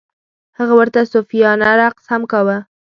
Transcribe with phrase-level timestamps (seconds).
[0.57, 2.57] هغه ورته صوفیانه رقص هم کاوه.